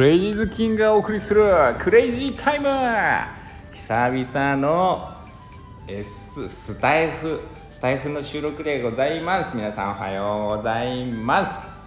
[0.00, 1.44] クレイジーズキングがお送りする
[1.78, 2.66] クレイジータイム。
[3.70, 5.14] 久々の
[5.86, 9.54] S スタイフスタイフの収録でございます。
[9.54, 11.86] 皆さんおはようございます、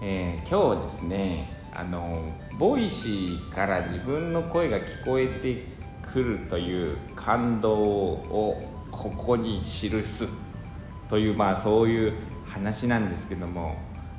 [0.00, 5.64] えー、今日ですねあの Voicy から自分の声が聞こえて
[6.12, 8.62] くるという感動を
[8.92, 10.32] ここに記す。
[11.08, 12.12] というまあそういう
[12.46, 13.74] 話なんですけども、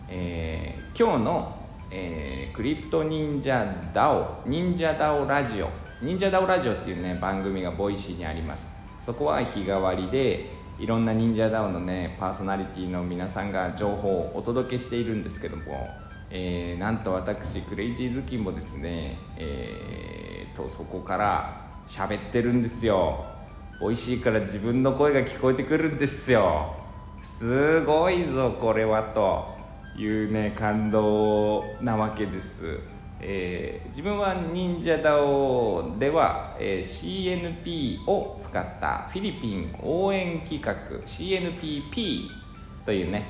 [0.09, 1.58] えー、今日の
[1.91, 5.69] えー、クリプト NinjaDAO NinjaDAO ラジオ。
[6.01, 8.69] NinjaDAO ラジオっていうね番組が Voicy にあります。
[9.05, 15.89] そこは日替わりでいろんな NinjaDAO のねパーソナリティの皆さんが情報をお届けしているんですけども、
[16.29, 23.25] えー、なんと私クレイジー頭巾もですねえー、とそこから喋ってるんですよ。
[23.81, 26.75] Voicy から自分の声が聞こえてくるんですよ。
[27.21, 29.58] すごいぞこれはと。
[29.99, 32.79] いうね感動なわけです、
[33.19, 40.73] えー、自分は NinjaDAO では、えー、CNP を使ったフィリピン応援企画
[41.05, 42.29] CNPP
[42.85, 43.25] というね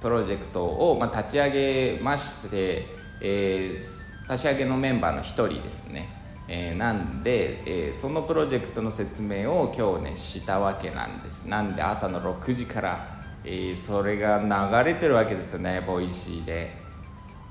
[0.00, 2.86] プロジェクトを、まあ、立ち上げまして、
[3.20, 6.08] えー、立ち上げのメンバーの一人ですね、
[6.48, 11.48] えー、なんで、えー、そのプロジェクトの説明を今日ねしたわけなんです。
[11.48, 16.84] なんで朝の6時からえ、それが流れてるわけですよね Voicy で。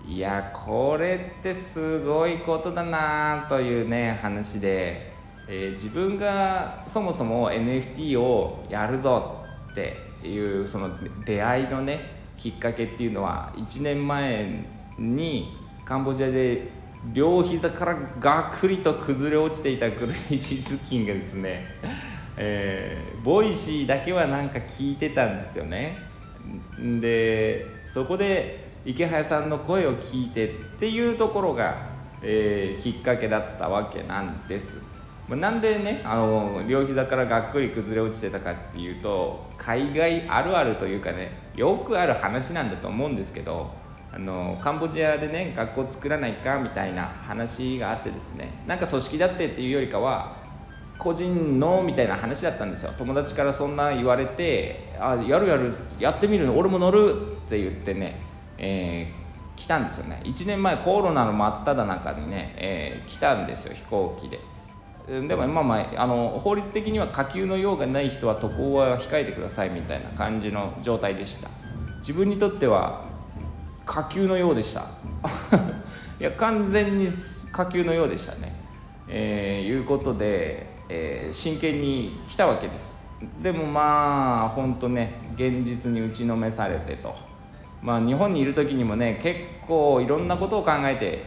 [0.06, 5.14] いやこれってすごいことだなというね話で、
[5.48, 9.96] えー、自分がそもそも NFT をやるぞって
[10.28, 10.90] いうその
[11.24, 12.02] 出会いのね
[12.38, 14.66] きっかけっていうのは1年前
[15.00, 16.68] にカンボジアで
[17.14, 21.66] 両膝からガクリと崩れ落ちていたクレイジー頭巾がですね。
[22.38, 25.98] えー、 Voicy だけはなんか聞いてたんですよね。
[27.02, 31.88] でそこで池早さんの声を聞いてっていうところが、
[32.22, 34.94] えー、きっかけだったわけなんです。
[35.30, 43.72] なんでねあの両膝からがっくり崩れ落ちてたかっていうと海外あるあるというかねよくある話なんだと思うんですけど
[44.12, 50.43] あのカンボジアでね学校作らないかみたいな話があってですねなんか組織だってっていうよりかは
[50.98, 58.20] 個人のみたいな話だったんですよ友達からそんな言われてあやるやるやってみる俺も乗るって言ってね、
[58.58, 64.40] えー、来たんですよね1年前コロナの真っ只中にね、えー、来たんですよ飛行機で
[65.06, 71.50] でもまあまああの法律的には下級の用がない人は渡航は控えてくださいみたいな感じの状態でした
[72.00, 73.03] 自分にとっては
[73.86, 74.82] 下級のようでした
[76.22, 78.64] いや完全に下級のようでしたね
[79.08, 83.02] えー、いうことでえー、真剣に来たわけです。
[83.42, 87.16] でもまあ本当ね現実に打ちのめされてと。
[87.81, 91.24] まあ日本にいる時にもね結構いろんなことを考えて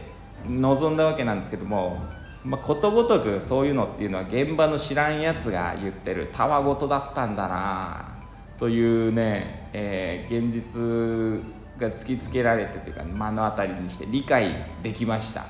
[0.47, 1.97] 臨んだわけなんですけども、
[2.45, 8.07] まあ、ことごとくそういうのっていうのは現場の知らんやつが言ってるたわごとだったんだな
[8.57, 11.45] というね、えー、現実
[11.77, 15.43] が突きつけられてというか目の当たりにして理解できました。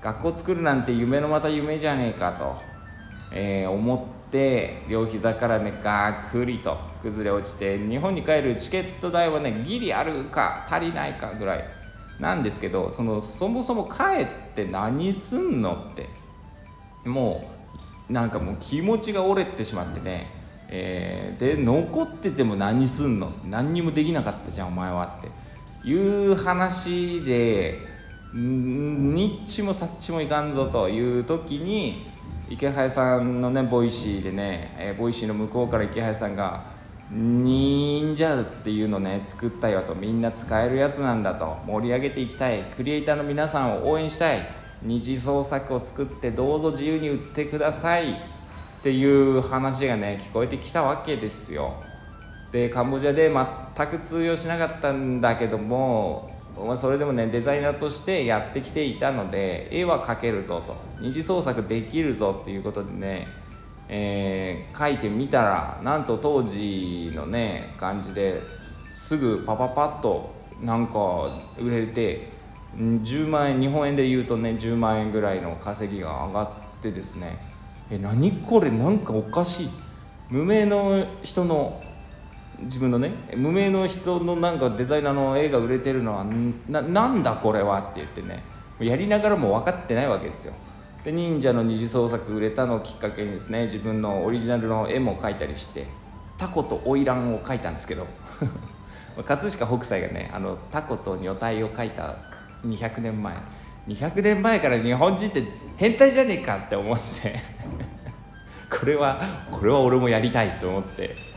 [0.00, 2.71] 学校作るなんて夢のまた夢じゃねえかと。
[3.34, 11.82] えー、思って両膝からねガクリと崩れ落ちて日本に帰るチケット代はねギリあるか足りないかぐらい。
[12.20, 16.08] なんですけどそのそもそも帰って何すんのって
[17.08, 17.50] も
[18.08, 20.28] うなんかもう気持ちが折れてしまってね、
[20.68, 27.78] えー、で残ってても何すんの何にもできなかったじゃんお前はっていう話で
[28.34, 32.11] ニッチもサッチもいかんぞという時に
[32.52, 36.66] イケハヤさんのね Voicy でね、えー、 Voicy の向こうからイケハヤさんが
[37.10, 44.46] 「忍者っていうのね作ったよ」とみんな使えるやつなんだと盛り上げていきたいクリエイターの皆さんを応援したい
[44.82, 48.16] 二次創作を作ってどうぞ自由に売ってくださいっ
[48.82, 51.72] ていう話がね聞こえてきたわけですよ。
[52.50, 60.76] でカンボジアで全く通用しなかったんだけどもまあ、それでもねデザイナーとしてやってきていたので絵は描けるぞと。
[61.00, 63.26] 二次創作できるぞっていうことでね、
[63.88, 68.42] えー、描いてみたらなんと当時のね感じで
[68.92, 72.28] すぐパパパッとなんか売れて
[72.76, 76.50] 10万円日本円で言うとね10万円ぐらいの稼ぎが上がっ
[76.80, 77.38] てですね。
[77.90, 79.68] え何これなんかおかしい。
[80.30, 81.82] 無名の人の
[82.60, 86.24] 自分のね無名の人のなんかデザイナーの絵が売れてるのは
[86.68, 88.42] なんだこれはって言ってね
[88.80, 90.54] やりながらも分かってないわけですよ。
[91.04, 95.86] で忍者の二次創作売れたのをきっかけにですね自分のオリジナルの絵も描いたりして
[96.38, 98.06] タコと花魁を描いたんですけど
[99.24, 102.16] 葛飾北斎がねあのタコと女体を描いた
[102.64, 103.34] 200年前。
[103.88, 105.42] 200年前から日本人って
[105.76, 107.34] 変態じゃねえかって思って
[108.70, 109.20] これは
[109.50, 111.31] これは俺もやりたいと思って。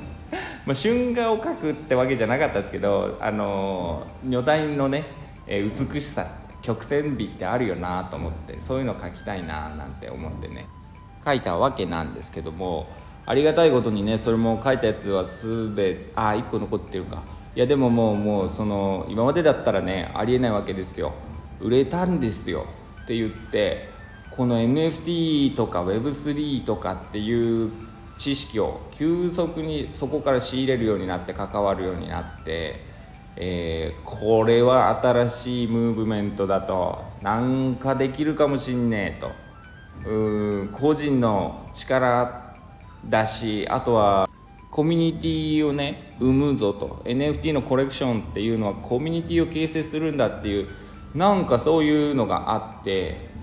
[0.66, 5.06] まあ、春画を描くってわけじゃなかったですけどあの女体のね、
[5.46, 6.26] えー、美しさ
[6.62, 10.68] 曲線美ってあるよなと思ってそういうの描きたいななんて思ってね。
[11.24, 12.88] 描いたわけなんですけども
[13.26, 17.24] ありがたいことにねそれも書いたやつは全てああ1個残ってるか。
[17.56, 21.14] いやでももうもうその今までだったらねありえないわけですよ。
[21.60, 22.66] 売れたんですよ。
[23.04, 23.90] って言って
[24.32, 27.72] この NFT とか Web3 とかっていう
[28.18, 32.82] 知識を急速にそこから仕入れるようになって関わるようになって、
[33.36, 39.46] えー、これは新しいムーブメントだとなんかできるかもしんねえと。
[40.10, 42.56] う個人の力
[43.08, 44.30] だしあとは
[44.70, 47.02] コミュニティをね生むぞと。
[47.06, 50.68] NFT のコレクションっていうのはコミュニティを形成するんだっていう
[51.14, 53.36] なんかそういうのがあって。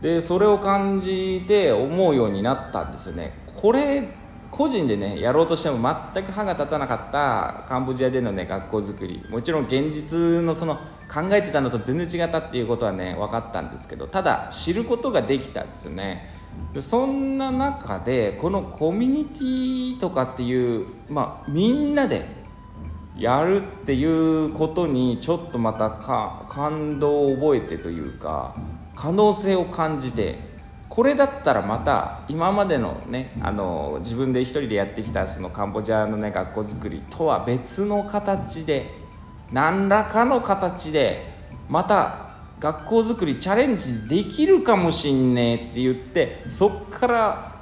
[0.00, 3.45] でそれを感じて思うようになったんですよね。
[3.66, 4.08] これ
[4.52, 9.24] 個人でねやろうとしても全く歯が立たなかったカンボジアでのね学校づくり。
[9.28, 10.76] もちろん現実のその
[11.12, 16.30] 考えてたのと全然違ったっていうことはね分かったんですけどただ知ることができたんですよね。
[16.78, 22.28] そんな中でこのコミュニティとかっていうまあみんなで
[23.18, 28.54] やるっていうことにちょっとまたか感動を覚えてというか
[28.94, 30.54] 可能性を感じて
[30.96, 38.94] これだったらまた今までのねあの自分で一人でやってきたそのカンボジアのね学校づくりとは別の形で
[39.52, 41.34] 何らかの形で
[41.68, 47.52] また学校づくりチャレンジできるかもしんねえって言ってそっから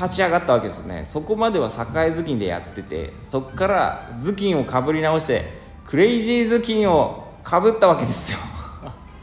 [0.00, 1.02] 立ち上がったわけですよね。
[1.04, 8.38] そこまでは栄頭巾でやっててそっから頭巾をかぶり直してクレイジー頭巾をかぶったわけですよ。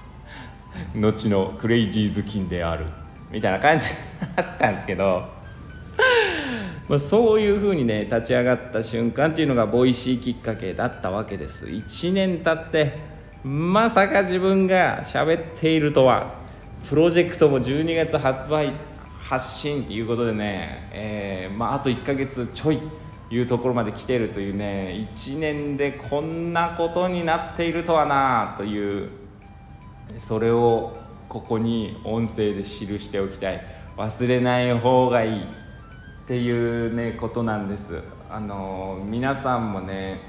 [1.00, 2.85] 後のクレイジー頭巾である。
[3.31, 3.86] みたいな感じ
[4.36, 5.30] だったんですけど
[6.88, 11.68] まあそういうふうにね立ち上がった瞬間っていうのが Voicy きっかけだったわけです。
[11.68, 12.98] 1年経って
[13.44, 16.42] まさか自分が喋っているとは。
[16.89, 18.74] プロジェクトも12月発売
[19.19, 22.80] 発信ということでね、えー、まあ、あと1ヶ月ちょいと
[23.30, 29.10] いうところまで来てるというね1年でこんなことになっているとはなという。
[30.19, 30.98] それを
[31.31, 32.68] ここに音声で記
[33.00, 33.62] しておきたい。
[33.95, 35.45] 忘れない方がいいっ
[36.28, 38.01] ていうねことなんです。
[38.30, 40.19] あの皆さんもね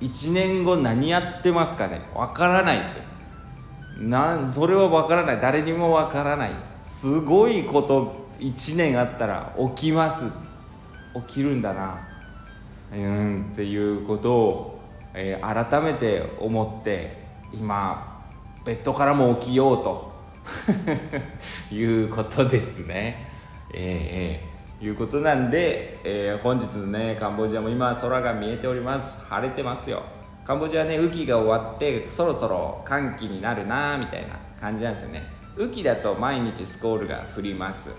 [0.00, 3.02] 1年後何やってますかねわからないですよ。
[3.98, 5.40] なそれはわからない。
[5.40, 6.52] 誰にもわからない。
[6.80, 10.30] すごいこと1年あったら起きます。
[11.26, 12.06] 起きるんだな。
[12.94, 14.80] うんっていうことを、
[15.12, 18.22] えー、改めて思って今
[18.64, 20.15] ベッドからも起きようと。
[21.70, 23.28] いうことですね。
[23.72, 29.24] えー、えー、いうことなんで、えー、本日のねカンボジアも今空が見えております。
[29.26, 30.02] 晴れてますよ。
[30.44, 35.22] カンボジアね雨季が終わってそろそろ寒気になるなみたいな感じなんですよね。
[35.58, 37.90] 雨季だと毎日スコールが降ります。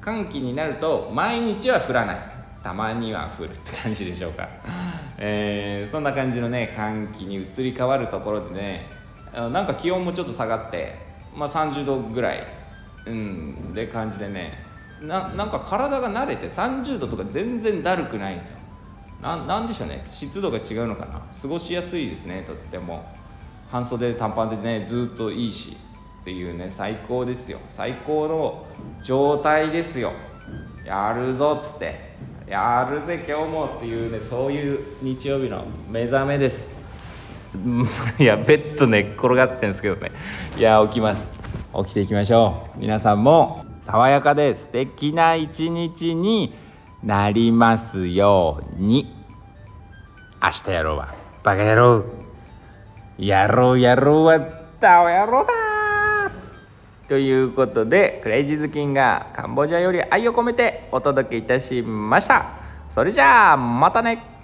[0.00, 2.40] 寒気になると毎日は降らない。
[2.62, 4.48] たまには降るって感じでしょうか、
[5.16, 8.86] えー、そんな感じのね寒気に移り変わるところでね
[9.32, 12.46] なんか気温もちょっと下がってまあ、30度ぐらい、
[13.06, 14.70] うん、で感じでね。
[15.00, 18.58] ななんか体が慣れて30度とか全然だるくないんですよ。
[19.22, 20.04] ななんでしょうね。
[20.06, 21.22] 湿度が違うのかな。
[21.40, 22.44] 過ごしやすいですね。
[22.46, 23.04] とっても。
[23.70, 25.76] 半袖短パンでねずっといいし。
[26.20, 27.58] っていうね最高ですよ。
[27.70, 28.66] 最高の
[29.02, 30.12] 状態ですよ。
[30.84, 32.10] やるぞっつって。
[32.46, 33.66] やるぜ今日も。
[33.76, 36.78] っていうねそういう日曜日の目覚めです。
[38.18, 40.12] いやベッド寝っ転がってんですけどね。
[40.56, 41.30] いや起きます。
[41.84, 42.78] 起きていきましょう。
[42.78, 46.54] 皆さんも爽やかで素敵な一日に
[47.02, 49.12] なりますように。
[50.42, 52.04] 明日やろうはバカ野郎。
[53.18, 54.38] やろうやろうは
[54.80, 55.52] ダオ野郎だ。
[57.08, 62.46] ということでクレイジーズキンがカンボジアより愛を込めてお届けいたしました。
[62.88, 64.39] それじゃあまたね。